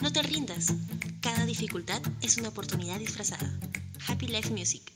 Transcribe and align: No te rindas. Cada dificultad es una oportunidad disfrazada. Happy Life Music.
No 0.00 0.12
te 0.12 0.22
rindas. 0.22 0.72
Cada 1.20 1.46
dificultad 1.46 2.02
es 2.20 2.36
una 2.36 2.48
oportunidad 2.48 2.98
disfrazada. 2.98 3.58
Happy 4.06 4.26
Life 4.26 4.50
Music. 4.50 4.93